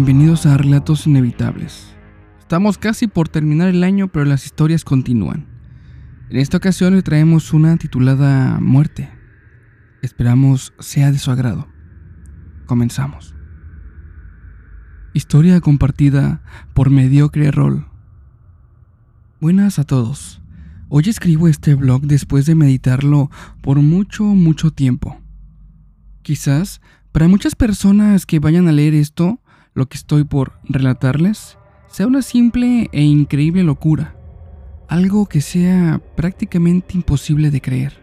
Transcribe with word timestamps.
Bienvenidos 0.00 0.46
a 0.46 0.56
Relatos 0.56 1.08
Inevitables. 1.08 1.92
Estamos 2.38 2.78
casi 2.78 3.08
por 3.08 3.28
terminar 3.28 3.66
el 3.66 3.82
año, 3.82 4.06
pero 4.06 4.24
las 4.24 4.44
historias 4.44 4.84
continúan. 4.84 5.48
En 6.30 6.36
esta 6.36 6.56
ocasión 6.56 6.94
le 6.94 7.02
traemos 7.02 7.52
una 7.52 7.76
titulada 7.78 8.60
Muerte. 8.60 9.10
Esperamos 10.00 10.72
sea 10.78 11.10
de 11.10 11.18
su 11.18 11.32
agrado. 11.32 11.66
Comenzamos. 12.66 13.34
Historia 15.14 15.60
compartida 15.60 16.44
por 16.74 16.90
Mediocre 16.90 17.50
Roll. 17.50 17.84
Buenas 19.40 19.80
a 19.80 19.84
todos. 19.84 20.40
Hoy 20.88 21.08
escribo 21.08 21.48
este 21.48 21.74
blog 21.74 22.02
después 22.02 22.46
de 22.46 22.54
meditarlo 22.54 23.32
por 23.62 23.78
mucho, 23.78 24.22
mucho 24.22 24.70
tiempo. 24.70 25.20
Quizás 26.22 26.80
para 27.10 27.26
muchas 27.26 27.56
personas 27.56 28.26
que 28.26 28.38
vayan 28.38 28.68
a 28.68 28.72
leer 28.72 28.94
esto, 28.94 29.40
lo 29.78 29.88
que 29.88 29.96
estoy 29.96 30.24
por 30.24 30.58
relatarles, 30.64 31.56
sea 31.86 32.08
una 32.08 32.22
simple 32.22 32.90
e 32.92 33.02
increíble 33.02 33.62
locura, 33.62 34.16
algo 34.88 35.26
que 35.26 35.40
sea 35.40 36.02
prácticamente 36.16 36.96
imposible 36.96 37.50
de 37.50 37.60
creer. 37.60 38.02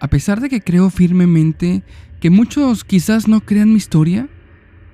A 0.00 0.08
pesar 0.08 0.40
de 0.40 0.48
que 0.48 0.60
creo 0.60 0.90
firmemente 0.90 1.82
que 2.20 2.30
muchos 2.30 2.84
quizás 2.84 3.26
no 3.26 3.40
crean 3.40 3.70
mi 3.70 3.76
historia, 3.76 4.28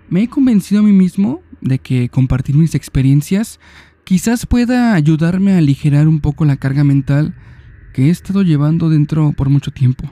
me 0.09 0.23
he 0.23 0.28
convencido 0.28 0.80
a 0.80 0.84
mí 0.84 0.92
mismo 0.92 1.42
de 1.60 1.79
que 1.79 2.09
compartir 2.09 2.56
mis 2.56 2.74
experiencias 2.74 3.60
quizás 4.04 4.46
pueda 4.46 4.95
ayudarme 4.95 5.52
a 5.52 5.59
aligerar 5.59 6.09
un 6.09 6.21
poco 6.21 6.46
la 6.46 6.56
carga 6.56 6.84
mental 6.84 7.34
que 7.93 8.06
he 8.06 8.10
estado 8.10 8.43
llevando 8.43 8.88
dentro 8.88 9.32
por 9.32 9.51
mucho 9.51 9.73
tiempo, 9.73 10.10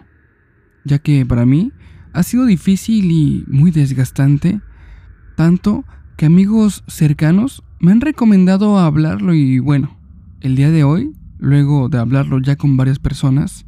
ya 0.84 0.98
que 0.98 1.24
para 1.24 1.46
mí 1.46 1.72
ha 2.12 2.22
sido 2.22 2.44
difícil 2.44 3.10
y 3.10 3.44
muy 3.48 3.70
desgastante, 3.70 4.60
tanto 5.38 5.84
que 6.16 6.26
amigos 6.26 6.82
cercanos 6.88 7.62
me 7.78 7.92
han 7.92 8.00
recomendado 8.00 8.76
hablarlo 8.76 9.34
y 9.34 9.60
bueno, 9.60 9.96
el 10.40 10.56
día 10.56 10.72
de 10.72 10.82
hoy, 10.82 11.14
luego 11.38 11.88
de 11.88 11.98
hablarlo 11.98 12.40
ya 12.40 12.56
con 12.56 12.76
varias 12.76 12.98
personas, 12.98 13.64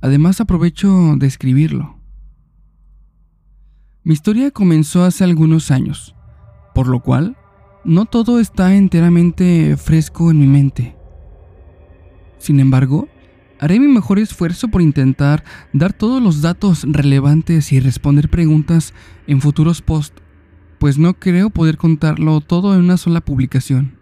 además 0.00 0.40
aprovecho 0.40 1.16
de 1.16 1.26
escribirlo. 1.26 1.98
Mi 4.04 4.12
historia 4.14 4.52
comenzó 4.52 5.02
hace 5.02 5.24
algunos 5.24 5.72
años, 5.72 6.14
por 6.72 6.86
lo 6.86 7.00
cual 7.00 7.36
no 7.84 8.04
todo 8.04 8.38
está 8.38 8.76
enteramente 8.76 9.76
fresco 9.76 10.30
en 10.30 10.38
mi 10.38 10.46
mente. 10.46 10.94
Sin 12.38 12.60
embargo, 12.60 13.08
haré 13.58 13.80
mi 13.80 13.88
mejor 13.88 14.20
esfuerzo 14.20 14.68
por 14.68 14.82
intentar 14.82 15.42
dar 15.72 15.92
todos 15.92 16.22
los 16.22 16.42
datos 16.42 16.86
relevantes 16.88 17.72
y 17.72 17.80
responder 17.80 18.28
preguntas 18.28 18.94
en 19.26 19.40
futuros 19.40 19.82
posts, 19.82 20.22
pues 20.82 20.98
no 20.98 21.14
creo 21.14 21.48
poder 21.48 21.76
contarlo 21.76 22.40
todo 22.40 22.74
en 22.74 22.80
una 22.80 22.96
sola 22.96 23.20
publicación. 23.20 24.00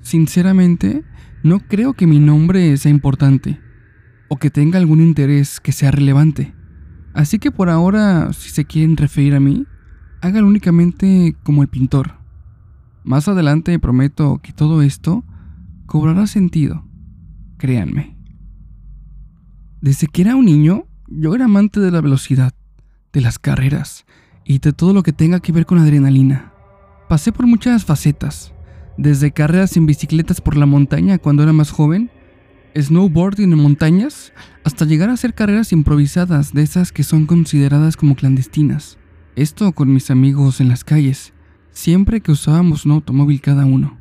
Sinceramente, 0.00 1.04
no 1.44 1.60
creo 1.60 1.92
que 1.92 2.08
mi 2.08 2.18
nombre 2.18 2.76
sea 2.78 2.90
importante 2.90 3.60
o 4.26 4.38
que 4.38 4.50
tenga 4.50 4.80
algún 4.80 5.00
interés 5.00 5.60
que 5.60 5.70
sea 5.70 5.92
relevante. 5.92 6.52
Así 7.14 7.38
que 7.38 7.52
por 7.52 7.70
ahora, 7.70 8.32
si 8.32 8.50
se 8.50 8.64
quieren 8.64 8.96
referir 8.96 9.36
a 9.36 9.38
mí, 9.38 9.64
háganlo 10.20 10.48
únicamente 10.48 11.36
como 11.44 11.62
el 11.62 11.68
pintor. 11.68 12.18
Más 13.04 13.28
adelante 13.28 13.78
prometo 13.78 14.40
que 14.42 14.52
todo 14.52 14.82
esto 14.82 15.24
cobrará 15.86 16.26
sentido, 16.26 16.88
créanme. 17.58 18.18
Desde 19.80 20.08
que 20.08 20.22
era 20.22 20.34
un 20.34 20.46
niño, 20.46 20.88
yo 21.06 21.36
era 21.36 21.44
amante 21.44 21.78
de 21.78 21.92
la 21.92 22.00
velocidad, 22.00 22.52
de 23.12 23.20
las 23.20 23.38
carreras 23.38 24.04
y 24.44 24.58
de 24.58 24.72
todo 24.72 24.92
lo 24.92 25.02
que 25.02 25.12
tenga 25.12 25.40
que 25.40 25.52
ver 25.52 25.66
con 25.66 25.78
adrenalina. 25.78 26.52
Pasé 27.08 27.32
por 27.32 27.46
muchas 27.46 27.84
facetas, 27.84 28.52
desde 28.96 29.32
carreras 29.32 29.76
en 29.76 29.86
bicicletas 29.86 30.40
por 30.40 30.56
la 30.56 30.66
montaña 30.66 31.18
cuando 31.18 31.42
era 31.42 31.52
más 31.52 31.70
joven, 31.70 32.10
snowboarding 32.76 33.52
en 33.52 33.58
montañas, 33.58 34.32
hasta 34.64 34.84
llegar 34.84 35.10
a 35.10 35.14
hacer 35.14 35.34
carreras 35.34 35.72
improvisadas 35.72 36.52
de 36.52 36.62
esas 36.62 36.92
que 36.92 37.02
son 37.02 37.26
consideradas 37.26 37.96
como 37.96 38.14
clandestinas. 38.14 38.98
Esto 39.36 39.72
con 39.72 39.92
mis 39.92 40.10
amigos 40.10 40.60
en 40.60 40.68
las 40.68 40.84
calles, 40.84 41.32
siempre 41.70 42.20
que 42.20 42.32
usábamos 42.32 42.84
un 42.84 42.92
automóvil 42.92 43.40
cada 43.40 43.64
uno. 43.64 43.98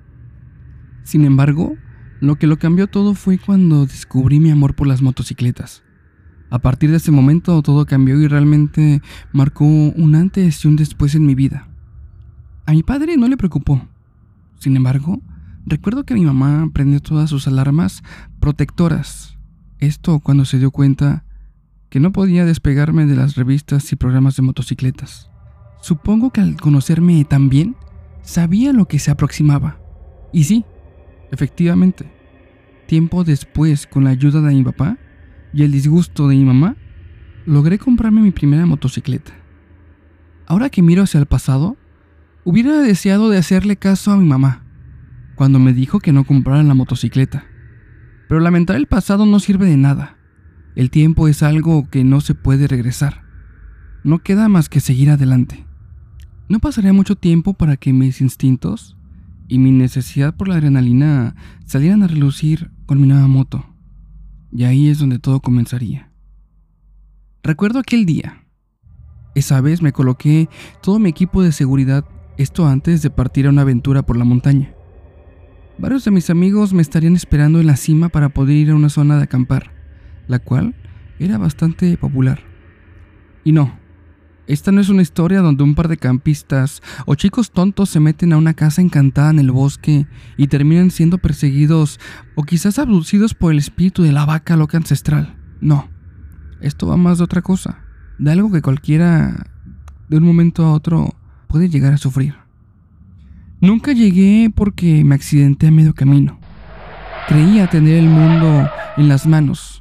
Sin 1.03 1.25
embargo, 1.25 1.75
lo 2.19 2.35
que 2.35 2.47
lo 2.47 2.59
cambió 2.59 2.87
todo 2.87 3.15
fue 3.15 3.37
cuando 3.37 3.85
descubrí 3.85 4.39
mi 4.39 4.51
amor 4.51 4.75
por 4.75 4.87
las 4.87 5.01
motocicletas. 5.01 5.83
A 6.51 6.59
partir 6.59 6.91
de 6.91 6.97
ese 6.97 7.11
momento 7.11 7.61
todo 7.61 7.85
cambió 7.85 8.19
y 8.19 8.27
realmente 8.27 9.01
marcó 9.31 9.63
un 9.63 10.15
antes 10.15 10.65
y 10.65 10.67
un 10.67 10.75
después 10.75 11.15
en 11.15 11.25
mi 11.25 11.33
vida. 11.33 11.69
A 12.65 12.73
mi 12.73 12.83
padre 12.83 13.15
no 13.15 13.29
le 13.29 13.37
preocupó. 13.37 13.87
Sin 14.59 14.75
embargo, 14.75 15.21
recuerdo 15.65 16.03
que 16.03 16.13
mi 16.13 16.25
mamá 16.25 16.69
prendió 16.73 16.99
todas 16.99 17.29
sus 17.29 17.47
alarmas 17.47 18.03
protectoras. 18.41 19.37
Esto 19.79 20.19
cuando 20.19 20.43
se 20.43 20.59
dio 20.59 20.71
cuenta 20.71 21.23
que 21.89 22.01
no 22.01 22.11
podía 22.11 22.43
despegarme 22.43 23.05
de 23.05 23.15
las 23.15 23.35
revistas 23.35 23.89
y 23.93 23.95
programas 23.95 24.35
de 24.35 24.41
motocicletas. 24.41 25.29
Supongo 25.81 26.31
que 26.31 26.41
al 26.41 26.57
conocerme 26.57 27.23
tan 27.23 27.47
bien, 27.47 27.77
sabía 28.23 28.73
lo 28.73 28.89
que 28.89 28.99
se 28.99 29.09
aproximaba. 29.09 29.79
Y 30.33 30.43
sí, 30.43 30.65
efectivamente, 31.31 32.11
tiempo 32.87 33.23
después, 33.23 33.87
con 33.87 34.03
la 34.03 34.09
ayuda 34.09 34.41
de 34.41 34.53
mi 34.53 34.63
papá 34.63 34.97
y 35.53 35.63
el 35.63 35.71
disgusto 35.71 36.27
de 36.27 36.35
mi 36.35 36.45
mamá, 36.45 36.75
logré 37.45 37.79
comprarme 37.79 38.21
mi 38.21 38.31
primera 38.31 38.65
motocicleta. 38.65 39.33
Ahora 40.47 40.69
que 40.69 40.81
miro 40.81 41.03
hacia 41.03 41.19
el 41.19 41.25
pasado, 41.25 41.77
hubiera 42.43 42.79
deseado 42.79 43.29
de 43.29 43.37
hacerle 43.37 43.77
caso 43.77 44.11
a 44.11 44.17
mi 44.17 44.25
mamá 44.25 44.63
cuando 45.35 45.59
me 45.59 45.73
dijo 45.73 45.99
que 45.99 46.11
no 46.11 46.23
comprara 46.23 46.61
la 46.61 46.73
motocicleta. 46.75 47.45
Pero 48.27 48.39
lamentar 48.41 48.75
el 48.75 48.85
pasado 48.85 49.25
no 49.25 49.39
sirve 49.39 49.65
de 49.65 49.77
nada. 49.77 50.17
El 50.75 50.89
tiempo 50.89 51.27
es 51.27 51.41
algo 51.41 51.89
que 51.89 52.03
no 52.03 52.21
se 52.21 52.35
puede 52.35 52.67
regresar. 52.67 53.23
No 54.03 54.19
queda 54.19 54.49
más 54.49 54.69
que 54.69 54.79
seguir 54.79 55.09
adelante. 55.09 55.65
No 56.47 56.59
pasaría 56.59 56.93
mucho 56.93 57.15
tiempo 57.15 57.53
para 57.53 57.77
que 57.77 57.91
mis 57.91 58.21
instintos 58.21 58.97
y 59.47 59.57
mi 59.57 59.71
necesidad 59.71 60.35
por 60.35 60.47
la 60.47 60.55
adrenalina 60.55 61.35
salieran 61.65 62.03
a 62.03 62.07
relucir 62.07 62.69
con 62.85 63.01
mi 63.01 63.07
nueva 63.07 63.27
moto. 63.27 63.70
Y 64.51 64.63
ahí 64.65 64.89
es 64.89 64.99
donde 64.99 65.19
todo 65.19 65.39
comenzaría. 65.39 66.11
Recuerdo 67.43 67.79
aquel 67.79 68.05
día. 68.05 68.43
Esa 69.33 69.61
vez 69.61 69.81
me 69.81 69.93
coloqué 69.93 70.49
todo 70.81 70.99
mi 70.99 71.09
equipo 71.09 71.41
de 71.41 71.51
seguridad, 71.51 72.05
esto 72.37 72.67
antes 72.67 73.01
de 73.01 73.09
partir 73.09 73.47
a 73.47 73.49
una 73.49 73.61
aventura 73.61 74.03
por 74.03 74.17
la 74.17 74.25
montaña. 74.25 74.73
Varios 75.77 76.05
de 76.05 76.11
mis 76.11 76.29
amigos 76.29 76.73
me 76.73 76.81
estarían 76.81 77.15
esperando 77.15 77.59
en 77.59 77.67
la 77.67 77.77
cima 77.77 78.09
para 78.09 78.29
poder 78.29 78.57
ir 78.57 78.71
a 78.71 78.75
una 78.75 78.89
zona 78.89 79.17
de 79.17 79.23
acampar, 79.23 79.71
la 80.27 80.39
cual 80.39 80.75
era 81.17 81.37
bastante 81.37 81.97
popular. 81.97 82.41
Y 83.43 83.53
no, 83.53 83.79
esta 84.47 84.71
no 84.71 84.81
es 84.81 84.89
una 84.89 85.01
historia 85.01 85.41
donde 85.41 85.63
un 85.63 85.75
par 85.75 85.87
de 85.87 85.97
campistas 85.97 86.81
o 87.05 87.15
chicos 87.15 87.51
tontos 87.51 87.89
se 87.89 87.99
meten 87.99 88.33
a 88.33 88.37
una 88.37 88.53
casa 88.53 88.81
encantada 88.81 89.29
en 89.29 89.39
el 89.39 89.51
bosque 89.51 90.07
y 90.37 90.47
terminan 90.47 90.91
siendo 90.91 91.19
perseguidos 91.19 91.99
o 92.35 92.43
quizás 92.43 92.79
abducidos 92.79 93.33
por 93.33 93.51
el 93.51 93.59
espíritu 93.59 94.03
de 94.03 94.11
la 94.11 94.25
vaca 94.25 94.57
loca 94.57 94.77
ancestral. 94.77 95.35
No, 95.61 95.89
esto 96.59 96.87
va 96.87 96.97
más 96.97 97.19
de 97.19 97.23
otra 97.23 97.41
cosa, 97.41 97.79
de 98.17 98.31
algo 98.31 98.51
que 98.51 98.61
cualquiera 98.61 99.47
de 100.09 100.17
un 100.17 100.23
momento 100.23 100.65
a 100.65 100.73
otro 100.73 101.15
puede 101.47 101.69
llegar 101.69 101.93
a 101.93 101.97
sufrir. 101.97 102.35
Nunca 103.61 103.93
llegué 103.93 104.51
porque 104.53 105.03
me 105.03 105.15
accidenté 105.15 105.67
a 105.67 105.71
medio 105.71 105.93
camino. 105.93 106.39
Creía 107.27 107.69
tener 107.69 107.95
el 107.95 108.09
mundo 108.09 108.67
en 108.97 109.07
las 109.07 109.27
manos. 109.27 109.80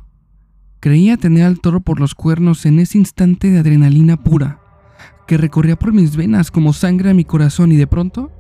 Creía 0.80 1.18
tener 1.18 1.44
al 1.44 1.60
toro 1.60 1.80
por 1.80 2.00
los 2.00 2.14
cuernos 2.14 2.64
en 2.64 2.78
ese 2.78 2.96
instante 2.96 3.50
de 3.50 3.58
adrenalina 3.58 4.16
pura 4.16 4.60
que 5.26 5.36
recorría 5.36 5.76
por 5.76 5.92
mis 5.92 6.16
venas 6.16 6.50
como 6.50 6.72
sangre 6.72 7.10
a 7.10 7.14
mi 7.14 7.24
corazón 7.24 7.70
y 7.70 7.76
de 7.76 7.86
pronto... 7.86 8.32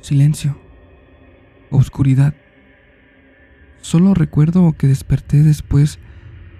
Silencio. 0.00 0.56
Oscuridad. 1.70 2.34
Solo 3.82 4.14
recuerdo 4.14 4.72
que 4.78 4.86
desperté 4.86 5.42
después 5.42 5.98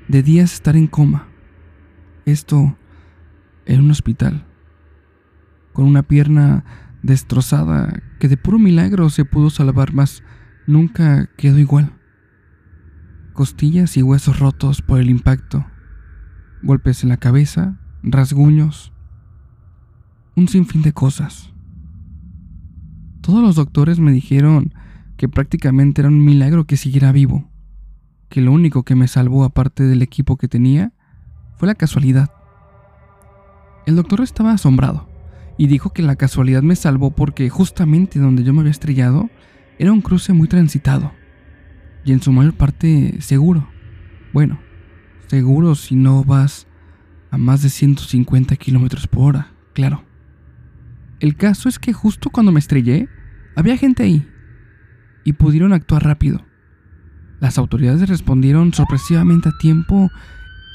de 0.09 0.23
días 0.23 0.53
estar 0.53 0.77
en 0.77 0.89
coma. 0.89 1.29
Esto 2.27 2.77
en 3.65 3.81
un 3.81 3.91
hospital. 3.91 4.45
Con 5.73 5.87
una 5.87 6.03
pierna 6.03 6.65
destrozada 7.03 8.03
que 8.19 8.29
de 8.29 8.37
puro 8.37 8.59
milagro 8.59 9.09
se 9.09 9.25
pudo 9.25 9.49
salvar, 9.49 9.95
más 9.95 10.23
nunca 10.67 11.31
quedó 11.37 11.59
igual. 11.59 12.00
Costillas 13.33 13.97
y 13.97 14.03
huesos 14.03 14.39
rotos 14.39 14.83
por 14.83 15.01
el 15.01 15.09
impacto. 15.09 15.65
Golpes 16.63 17.05
en 17.05 17.09
la 17.11 17.17
cabeza, 17.17 17.79
rasguños, 18.03 18.93
un 20.35 20.49
sinfín 20.49 20.83
de 20.83 20.93
cosas. 20.93 21.53
Todos 23.21 23.41
los 23.41 23.55
doctores 23.55 24.01
me 24.01 24.11
dijeron 24.11 24.75
que 25.17 25.29
prácticamente 25.29 26.03
era 26.03 26.09
un 26.09 26.25
milagro 26.25 26.65
que 26.65 26.77
siguiera 26.77 27.13
vivo, 27.13 27.49
que 28.29 28.41
lo 28.41 28.53
único 28.53 28.83
que 28.83 28.97
me 28.97 29.09
salvó 29.09 29.45
aparte 29.45 29.85
del 29.85 30.03
equipo 30.03 30.37
que 30.37 30.49
tenía 30.49 30.93
fue 31.57 31.69
la 31.69 31.75
casualidad. 31.77 32.31
El 33.87 33.97
doctor 33.97 34.23
estaba 34.23 34.53
asombrado 34.53 35.09
y 35.57 35.69
dijo 35.69 35.91
que 35.91 36.03
la 36.03 36.17
casualidad 36.17 36.63
me 36.63 36.77
salvó 36.77 37.13
porque 37.13 37.49
justamente 37.49 38.19
donde 38.19 38.43
yo 38.43 38.53
me 38.53 38.61
había 38.61 38.73
estrellado 38.73 39.31
era 39.79 39.93
un 39.93 40.01
cruce 40.01 40.33
muy 40.33 40.49
transitado 40.49 41.13
y 42.05 42.13
en 42.13 42.23
su 42.23 42.33
mayor 42.33 42.55
parte 42.55 43.21
seguro. 43.21 43.69
Bueno, 44.33 44.61
seguro 45.29 45.75
si 45.75 45.95
no 45.95 46.25
vas 46.25 46.67
a 47.31 47.39
más 47.39 47.63
de 47.63 47.69
150 47.69 48.57
kilómetros 48.57 49.07
por 49.07 49.29
hora, 49.29 49.53
claro. 49.73 50.05
El 51.21 51.37
caso 51.37 51.69
es 51.69 51.79
que 51.79 51.93
justo 51.93 52.31
cuando 52.31 52.53
me 52.53 52.61
estrellé, 52.61 53.09
había 53.55 53.77
gente 53.77 54.03
ahí 54.03 54.27
y 55.25 55.35
pudieron 55.35 55.73
actuar 55.73 56.05
rápido. 56.05 56.47
Las 57.41 57.59
autoridades 57.59 58.09
respondieron 58.09 58.73
sorpresivamente 58.73 59.49
a 59.49 59.59
tiempo 59.59 60.11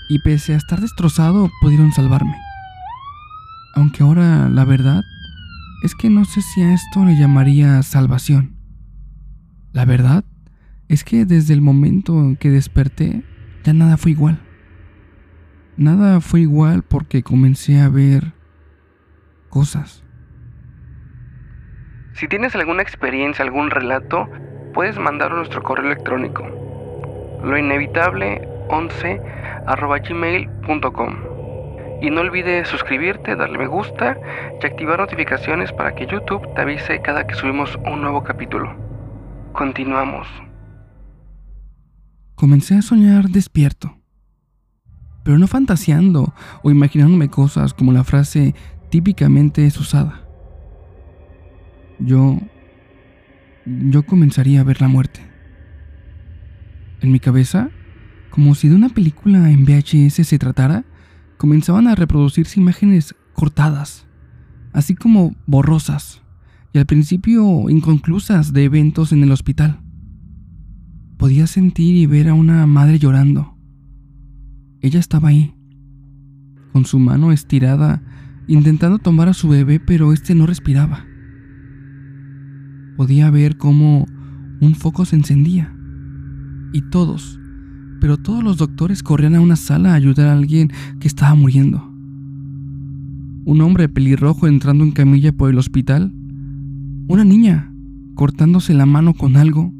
y 0.10 0.20
pese 0.20 0.54
a 0.54 0.58
estar 0.58 0.82
destrozado 0.82 1.50
pudieron 1.62 1.92
salvarme. 1.92 2.36
Aunque 3.76 4.04
ahora 4.04 4.50
la 4.50 4.66
verdad 4.66 5.02
es 5.84 5.96
que 5.96 6.10
no 6.10 6.26
sé 6.26 6.42
si 6.42 6.62
a 6.62 6.74
esto 6.74 7.06
le 7.06 7.18
llamaría 7.18 7.82
salvación. 7.84 8.56
La 9.74 9.86
verdad 9.86 10.26
es 10.88 11.04
que 11.04 11.26
desde 11.26 11.54
el 11.54 11.62
momento 11.62 12.20
en 12.20 12.36
que 12.36 12.50
desperté 12.50 13.24
ya 13.64 13.74
nada 13.74 13.98
fue 13.98 14.12
igual. 14.12 14.40
Nada 15.78 16.22
fue 16.22 16.42
igual 16.42 16.84
porque 16.84 17.24
comencé 17.24 17.82
a 17.82 17.90
ver 17.90 18.34
cosas. 19.50 20.04
Si 22.14 22.28
tienes 22.28 22.56
alguna 22.56 22.82
experiencia, 22.82 23.44
algún 23.44 23.72
relato, 23.72 24.30
puedes 24.74 24.98
mandarlo 24.98 25.36
a 25.36 25.40
nuestro 25.40 25.64
correo 25.64 25.88
electrónico. 25.88 26.48
Lo 27.44 27.58
inevitable 27.58 28.48
11 28.70 29.22
gmail.com. 30.08 31.16
Y 32.02 32.10
no 32.10 32.22
olvides 32.22 32.68
suscribirte, 32.68 33.36
darle 33.36 33.58
me 33.58 33.68
gusta 33.68 34.18
y 34.62 34.66
activar 34.66 35.00
notificaciones 35.00 35.72
para 35.74 35.96
que 35.96 36.06
YouTube 36.06 36.54
te 36.54 36.62
avise 36.62 37.02
cada 37.02 37.26
que 37.26 37.36
subimos 37.36 37.78
un 37.86 38.02
nuevo 38.02 38.24
capítulo. 38.24 38.76
Continuamos. 39.54 40.28
Comencé 42.36 42.76
a 42.76 42.82
soñar 42.82 43.30
despierto, 43.30 43.98
pero 45.24 45.38
no 45.38 45.48
fantaseando 45.48 46.34
o 46.64 46.70
imaginándome 46.70 47.30
cosas 47.30 47.74
como 47.74 47.94
la 47.94 48.04
frase 48.04 48.54
típicamente 48.90 49.66
es 49.66 49.80
usada. 49.80 50.28
Yo... 51.98 52.40
yo 53.66 54.06
comenzaría 54.06 54.60
a 54.60 54.66
ver 54.66 54.82
la 54.82 54.90
muerte. 54.90 55.22
En 57.00 57.14
mi 57.14 57.22
cabeza, 57.22 57.70
como 58.32 58.54
si 58.54 58.68
de 58.68 58.76
una 58.76 58.90
película 58.90 59.50
en 59.50 59.64
VHS 59.64 60.28
se 60.28 60.38
tratara, 60.38 60.84
comenzaban 61.38 61.88
a 61.88 61.96
reproducirse 61.96 62.60
imágenes 62.60 63.16
cortadas, 63.34 64.08
así 64.74 64.94
como 64.94 65.36
borrosas, 65.46 66.22
y 66.74 66.80
al 66.80 66.86
principio 66.86 67.70
inconclusas 67.70 68.52
de 68.52 68.66
eventos 68.66 69.14
en 69.14 69.24
el 69.24 69.32
hospital. 69.32 69.85
Podía 71.18 71.48
sentir 71.48 71.96
y 71.96 72.06
ver 72.06 72.30
a 72.30 72.34
una 72.34 72.66
madre 72.68 73.00
llorando. 73.00 73.56
Ella 74.82 75.00
estaba 75.00 75.30
ahí, 75.30 75.54
con 76.74 76.86
su 76.86 77.00
mano 77.00 77.32
estirada, 77.32 78.04
intentando 78.48 79.00
tomar 79.00 79.30
a 79.30 79.34
su 79.34 79.48
bebé, 79.48 79.80
pero 79.80 80.14
este 80.14 80.36
no 80.36 80.46
respiraba. 80.46 81.06
Podía 82.98 83.30
ver 83.32 83.58
cómo 83.58 84.06
un 84.62 84.76
foco 84.76 85.06
se 85.06 85.16
encendía, 85.16 85.76
y 86.74 86.82
todos, 86.90 87.40
pero 88.02 88.18
todos 88.18 88.44
los 88.44 88.58
doctores 88.58 89.02
corrían 89.02 89.36
a 89.36 89.42
una 89.42 89.56
sala 89.56 89.92
a 89.92 89.96
ayudar 89.96 90.28
a 90.28 90.34
alguien 90.34 90.70
que 91.00 91.08
estaba 91.08 91.34
muriendo. 91.36 91.92
Un 93.46 93.62
hombre 93.62 93.88
pelirrojo 93.88 94.48
entrando 94.48 94.84
en 94.84 94.92
camilla 94.92 95.32
por 95.32 95.52
el 95.52 95.60
hospital. 95.60 96.12
Una 97.08 97.24
niña 97.24 97.72
cortándose 98.16 98.74
la 98.74 98.88
mano 98.88 99.14
con 99.14 99.38
algo. 99.38 99.72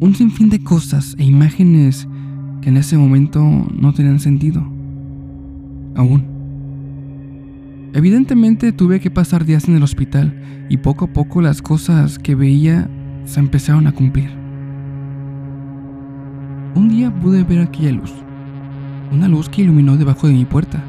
Un 0.00 0.12
sinfín 0.14 0.50
de 0.50 0.62
cosas 0.62 1.14
e 1.18 1.24
imágenes 1.24 2.08
que 2.60 2.68
en 2.68 2.76
ese 2.76 2.98
momento 2.98 3.40
no 3.40 3.94
tenían 3.94 4.18
sentido. 4.18 4.60
Aún. 5.94 6.24
Evidentemente 7.92 8.72
tuve 8.72 8.98
que 8.98 9.12
pasar 9.12 9.44
días 9.44 9.68
en 9.68 9.76
el 9.76 9.84
hospital 9.84 10.66
y 10.68 10.78
poco 10.78 11.04
a 11.04 11.12
poco 11.12 11.40
las 11.40 11.62
cosas 11.62 12.18
que 12.18 12.34
veía 12.34 12.90
se 13.24 13.38
empezaron 13.38 13.86
a 13.86 13.92
cumplir. 13.92 14.30
Un 16.74 16.88
día 16.88 17.14
pude 17.14 17.44
ver 17.44 17.60
aquella 17.60 17.92
luz, 17.92 18.12
una 19.12 19.28
luz 19.28 19.48
que 19.48 19.62
iluminó 19.62 19.96
debajo 19.96 20.26
de 20.26 20.32
mi 20.32 20.44
puerta, 20.44 20.82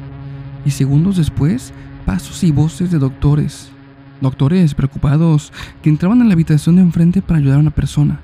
y 0.64 0.70
segundos 0.72 1.16
después, 1.16 1.72
pasos 2.04 2.42
y 2.42 2.50
voces 2.50 2.90
de 2.90 2.98
doctores, 2.98 3.70
doctores 4.20 4.74
preocupados 4.74 5.52
que 5.80 5.90
entraban 5.90 6.22
a 6.22 6.24
la 6.24 6.32
habitación 6.32 6.74
de 6.76 6.82
enfrente 6.82 7.22
para 7.22 7.38
ayudar 7.38 7.58
a 7.58 7.60
una 7.60 7.70
persona, 7.70 8.20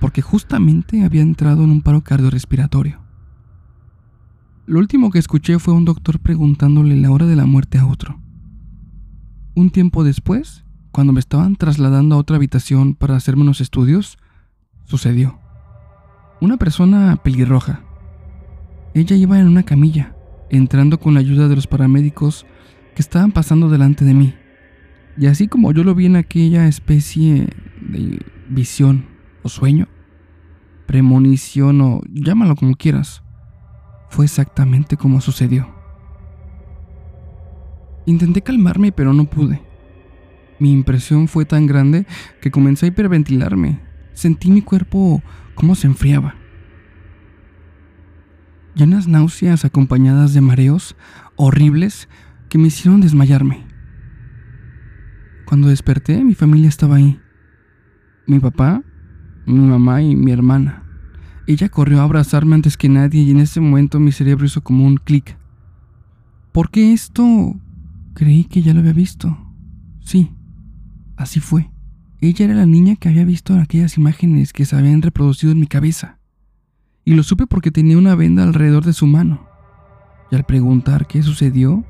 porque 0.00 0.22
justamente 0.22 1.04
había 1.04 1.22
entrado 1.22 1.64
en 1.64 1.70
un 1.70 1.82
paro 1.82 2.02
cardiorrespiratorio. 2.02 3.00
Lo 4.66 4.78
último 4.78 5.10
que 5.10 5.18
escuché 5.18 5.58
fue 5.58 5.74
un 5.74 5.84
doctor 5.84 6.20
preguntándole 6.20 6.96
la 6.96 7.10
hora 7.10 7.26
de 7.26 7.36
la 7.36 7.46
muerte 7.46 7.78
a 7.78 7.86
otro. 7.86 8.20
Un 9.54 9.70
tiempo 9.70 10.04
después, 10.04 10.64
cuando 10.92 11.12
me 11.12 11.20
estaban 11.20 11.56
trasladando 11.56 12.14
a 12.14 12.18
otra 12.18 12.36
habitación 12.36 12.94
para 12.94 13.16
hacerme 13.16 13.42
unos 13.42 13.60
estudios, 13.60 14.18
sucedió. 14.84 15.38
Una 16.40 16.58
persona 16.58 17.16
pelirroja. 17.16 17.82
Ella 18.94 19.16
iba 19.16 19.40
en 19.40 19.48
una 19.48 19.64
camilla, 19.64 20.14
entrando 20.50 21.00
con 21.00 21.14
la 21.14 21.20
ayuda 21.20 21.48
de 21.48 21.56
los 21.56 21.66
paramédicos 21.66 22.46
que 22.94 23.02
estaban 23.02 23.32
pasando 23.32 23.68
delante 23.68 24.04
de 24.04 24.14
mí. 24.14 24.34
Y 25.16 25.26
así 25.26 25.48
como 25.48 25.72
yo 25.72 25.82
lo 25.82 25.94
vi 25.94 26.06
en 26.06 26.16
aquella 26.16 26.68
especie 26.68 27.48
de 27.80 28.20
visión 28.48 29.17
o 29.42 29.48
sueño, 29.48 29.88
premonición 30.86 31.80
o 31.80 32.00
llámalo 32.12 32.56
como 32.56 32.74
quieras, 32.74 33.22
fue 34.10 34.24
exactamente 34.24 34.96
como 34.96 35.20
sucedió. 35.20 35.68
Intenté 38.06 38.42
calmarme 38.42 38.92
pero 38.92 39.12
no 39.12 39.24
pude. 39.26 39.62
Mi 40.58 40.72
impresión 40.72 41.28
fue 41.28 41.44
tan 41.44 41.66
grande 41.66 42.06
que 42.40 42.50
comencé 42.50 42.86
a 42.86 42.88
hiperventilarme. 42.88 43.80
Sentí 44.12 44.50
mi 44.50 44.62
cuerpo 44.62 45.22
cómo 45.54 45.74
se 45.74 45.86
enfriaba. 45.86 46.34
Llenas 48.74 49.08
náuseas 49.08 49.64
acompañadas 49.64 50.34
de 50.34 50.40
mareos 50.40 50.96
horribles 51.36 52.08
que 52.48 52.58
me 52.58 52.68
hicieron 52.68 53.00
desmayarme. 53.00 53.66
Cuando 55.46 55.68
desperté, 55.68 56.22
mi 56.24 56.34
familia 56.34 56.68
estaba 56.68 56.96
ahí. 56.96 57.20
Mi 58.26 58.38
papá, 58.38 58.82
mi 59.48 59.66
mamá 59.66 60.02
y 60.02 60.14
mi 60.14 60.32
hermana. 60.32 60.84
Ella 61.46 61.68
corrió 61.68 62.00
a 62.00 62.04
abrazarme 62.04 62.54
antes 62.54 62.76
que 62.76 62.88
nadie 62.88 63.22
y 63.22 63.30
en 63.30 63.40
ese 63.40 63.60
momento 63.60 63.98
mi 63.98 64.12
cerebro 64.12 64.44
hizo 64.44 64.62
como 64.62 64.84
un 64.86 64.96
clic. 64.96 65.38
¿Por 66.52 66.70
qué 66.70 66.92
esto? 66.92 67.56
Creí 68.14 68.44
que 68.44 68.62
ya 68.62 68.74
lo 68.74 68.80
había 68.80 68.92
visto. 68.92 69.36
Sí, 70.00 70.32
así 71.16 71.40
fue. 71.40 71.70
Ella 72.20 72.46
era 72.46 72.54
la 72.54 72.66
niña 72.66 72.96
que 72.96 73.08
había 73.08 73.24
visto 73.24 73.54
aquellas 73.54 73.96
imágenes 73.96 74.52
que 74.52 74.64
se 74.64 74.76
habían 74.76 75.02
reproducido 75.02 75.52
en 75.52 75.60
mi 75.60 75.66
cabeza. 75.66 76.18
Y 77.04 77.14
lo 77.14 77.22
supe 77.22 77.46
porque 77.46 77.70
tenía 77.70 77.96
una 77.96 78.14
venda 78.14 78.42
alrededor 78.42 78.84
de 78.84 78.92
su 78.92 79.06
mano. 79.06 79.46
Y 80.30 80.36
al 80.36 80.44
preguntar 80.44 81.06
qué 81.06 81.22
sucedió, 81.22 81.84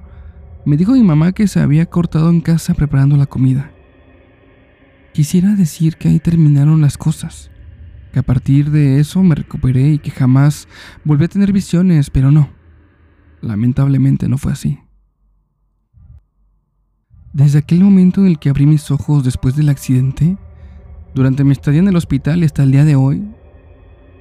me 0.64 0.76
dijo 0.76 0.92
mi 0.92 1.02
mamá 1.02 1.32
que 1.32 1.48
se 1.48 1.60
había 1.60 1.86
cortado 1.86 2.30
en 2.30 2.40
casa 2.40 2.74
preparando 2.74 3.16
la 3.16 3.26
comida. 3.26 3.72
Quisiera 5.12 5.54
decir 5.54 5.96
que 5.96 6.08
ahí 6.08 6.20
terminaron 6.20 6.80
las 6.80 6.96
cosas, 6.96 7.50
que 8.12 8.18
a 8.18 8.22
partir 8.22 8.70
de 8.70 9.00
eso 9.00 9.22
me 9.22 9.34
recuperé 9.34 9.92
y 9.92 9.98
que 9.98 10.10
jamás 10.10 10.68
volví 11.04 11.24
a 11.24 11.28
tener 11.28 11.52
visiones, 11.52 12.10
pero 12.10 12.30
no. 12.30 12.50
Lamentablemente 13.40 14.28
no 14.28 14.38
fue 14.38 14.52
así. 14.52 14.78
Desde 17.32 17.58
aquel 17.58 17.80
momento 17.80 18.20
en 18.20 18.28
el 18.28 18.38
que 18.38 18.48
abrí 18.48 18.66
mis 18.66 18.90
ojos 18.90 19.24
después 19.24 19.54
del 19.54 19.68
accidente, 19.68 20.36
durante 21.14 21.44
mi 21.44 21.52
estadía 21.52 21.80
en 21.80 21.88
el 21.88 21.96
hospital 21.96 22.42
hasta 22.42 22.62
el 22.62 22.72
día 22.72 22.84
de 22.84 22.96
hoy, 22.96 23.22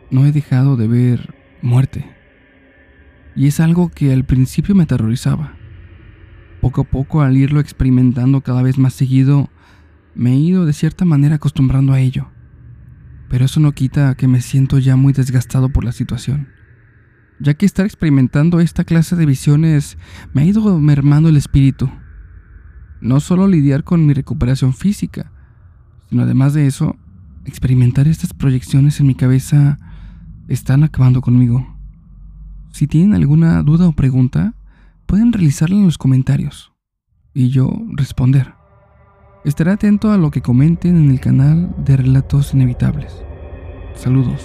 no 0.09 0.25
he 0.25 0.31
dejado 0.31 0.75
de 0.75 0.87
ver 0.87 1.35
muerte. 1.61 2.05
Y 3.35 3.47
es 3.47 3.59
algo 3.59 3.89
que 3.89 4.13
al 4.13 4.25
principio 4.25 4.75
me 4.75 4.83
aterrorizaba. 4.83 5.53
Poco 6.61 6.81
a 6.81 6.83
poco, 6.85 7.21
al 7.21 7.37
irlo 7.37 7.59
experimentando 7.59 8.41
cada 8.41 8.63
vez 8.63 8.77
más 8.77 8.93
seguido, 8.93 9.49
me 10.17 10.33
he 10.33 10.37
ido 10.37 10.65
de 10.65 10.73
cierta 10.73 11.05
manera 11.05 11.35
acostumbrando 11.35 11.93
a 11.93 11.99
ello. 11.99 12.29
Pero 13.29 13.45
eso 13.45 13.59
no 13.59 13.71
quita 13.71 14.15
que 14.15 14.27
me 14.27 14.41
siento 14.41 14.79
ya 14.79 14.95
muy 14.95 15.13
desgastado 15.13 15.69
por 15.69 15.83
la 15.83 15.91
situación, 15.91 16.49
ya 17.39 17.53
que 17.53 17.65
estar 17.65 17.85
experimentando 17.85 18.59
esta 18.59 18.83
clase 18.83 19.15
de 19.15 19.25
visiones 19.25 19.97
me 20.33 20.41
ha 20.41 20.45
ido 20.45 20.79
mermando 20.79 21.29
el 21.29 21.37
espíritu 21.37 21.89
no 23.01 23.19
solo 23.19 23.47
lidiar 23.47 23.83
con 23.83 24.05
mi 24.05 24.13
recuperación 24.13 24.73
física, 24.73 25.31
sino 26.09 26.23
además 26.23 26.53
de 26.53 26.67
eso, 26.67 26.95
experimentar 27.45 28.07
estas 28.07 28.33
proyecciones 28.33 28.99
en 28.99 29.07
mi 29.07 29.15
cabeza 29.15 29.77
están 30.47 30.83
acabando 30.83 31.21
conmigo. 31.21 31.77
Si 32.71 32.87
tienen 32.87 33.13
alguna 33.13 33.61
duda 33.63 33.87
o 33.87 33.93
pregunta, 33.93 34.55
pueden 35.05 35.33
realizarla 35.33 35.77
en 35.77 35.85
los 35.85 35.97
comentarios. 35.97 36.73
y 37.33 37.49
yo 37.49 37.71
responder. 37.95 38.56
Estaré 39.47 39.71
atento 39.71 40.11
a 40.11 40.17
lo 40.17 40.29
que 40.29 40.41
comenten 40.41 40.97
en 40.97 41.09
el 41.09 41.21
canal 41.21 41.73
de 41.77 41.95
Relatos 41.95 42.53
Inevitables. 42.53 43.15
Saludos. 43.95 44.41